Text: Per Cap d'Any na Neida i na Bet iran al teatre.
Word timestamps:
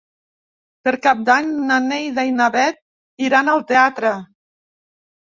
Per 0.87 0.93
Cap 1.03 1.21
d'Any 1.27 1.51
na 1.69 1.77
Neida 1.91 2.27
i 2.31 2.33
na 2.41 2.49
Bet 2.57 2.83
iran 3.31 3.57
al 3.57 3.65
teatre. 3.75 4.19